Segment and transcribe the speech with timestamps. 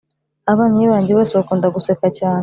[0.51, 2.39] abavandimwe banjye bose bakunda guseka cyane